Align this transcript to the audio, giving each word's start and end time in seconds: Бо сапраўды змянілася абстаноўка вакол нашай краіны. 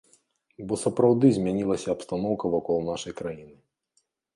Бо 0.71 0.79
сапраўды 0.83 1.27
змянілася 1.37 1.95
абстаноўка 1.95 2.45
вакол 2.59 2.77
нашай 2.93 3.13
краіны. 3.23 3.57